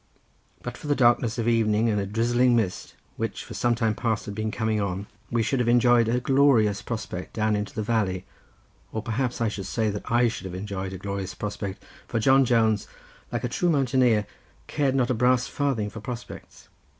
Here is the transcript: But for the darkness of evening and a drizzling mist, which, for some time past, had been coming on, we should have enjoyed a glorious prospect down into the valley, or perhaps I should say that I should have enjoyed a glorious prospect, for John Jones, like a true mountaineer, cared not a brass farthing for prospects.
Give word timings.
But 0.63 0.77
for 0.77 0.87
the 0.87 0.95
darkness 0.95 1.37
of 1.37 1.47
evening 1.47 1.87
and 1.87 2.01
a 2.01 2.07
drizzling 2.07 2.55
mist, 2.55 2.95
which, 3.17 3.43
for 3.43 3.53
some 3.53 3.75
time 3.75 3.93
past, 3.93 4.25
had 4.25 4.33
been 4.33 4.49
coming 4.49 4.81
on, 4.81 5.05
we 5.29 5.43
should 5.43 5.59
have 5.59 5.69
enjoyed 5.69 6.07
a 6.07 6.19
glorious 6.19 6.81
prospect 6.81 7.33
down 7.33 7.55
into 7.55 7.75
the 7.75 7.83
valley, 7.83 8.25
or 8.91 9.03
perhaps 9.03 9.41
I 9.41 9.47
should 9.47 9.67
say 9.67 9.91
that 9.91 10.11
I 10.11 10.27
should 10.27 10.45
have 10.45 10.55
enjoyed 10.55 10.91
a 10.93 10.97
glorious 10.97 11.35
prospect, 11.35 11.83
for 12.07 12.19
John 12.19 12.45
Jones, 12.45 12.87
like 13.31 13.43
a 13.43 13.47
true 13.47 13.69
mountaineer, 13.69 14.25
cared 14.65 14.95
not 14.95 15.11
a 15.11 15.13
brass 15.13 15.45
farthing 15.45 15.91
for 15.91 15.99
prospects. 15.99 16.69